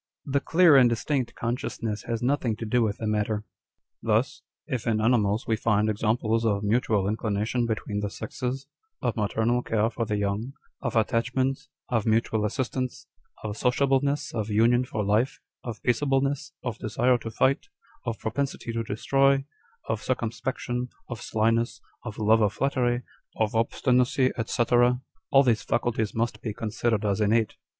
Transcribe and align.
â€" 0.27 0.31
[The 0.31 0.39
clear 0.39 0.75
and 0.77 0.89
distinct 0.89 1.35
consciousness 1.35 2.01
has 2.07 2.23
nothing 2.23 2.55
to 2.55 2.65
do 2.65 2.81
with 2.81 2.97
the 2.97 3.05
matter.] 3.05 3.41
â€"" 3.41 3.43
Thus, 4.09 4.41
if 4.65 4.87
in 4.87 4.99
animals 4.99 5.45
we 5.45 5.55
find 5.55 5.87
examples 5.91 6.43
of 6.43 6.63
mutual 6.63 7.03
inclina 7.03 7.45
tion 7.45 7.67
between 7.67 7.99
the 7.99 8.09
sexes, 8.09 8.65
of 9.03 9.15
maternal 9.15 9.61
care 9.61 9.91
for 9.91 10.05
the 10.07 10.17
young, 10.17 10.53
of 10.81 10.95
attachment, 10.95 11.59
of 11.89 12.07
mutual 12.07 12.45
assistance, 12.45 13.05
of 13.43 13.55
sociableness, 13.55 14.33
of 14.33 14.49
union 14.49 14.85
for 14.85 15.05
life, 15.05 15.39
of 15.63 15.83
peaceableness, 15.83 16.51
of 16.63 16.79
desire 16.79 17.19
to 17.19 17.29
fight, 17.29 17.67
of 18.03 18.17
propensity 18.17 18.73
to 18.73 18.81
destroy, 18.81 19.45
of 19.87 20.01
circumspection, 20.01 20.89
of 21.09 21.21
slyness, 21.21 21.79
of 22.05 22.17
love 22.17 22.41
of 22.41 22.53
flattery, 22.53 23.03
of 23.35 23.53
obstinacy, 23.53 24.31
&c., 24.47 24.63
all 25.29 25.43
these 25.43 25.61
faculties 25.61 26.15
must 26.15 26.41
be 26.41 26.55
considered 26.55 27.05
as 27.05 27.21
innate." 27.21 27.57